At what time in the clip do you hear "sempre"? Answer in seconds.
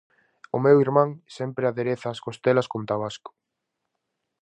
1.37-1.63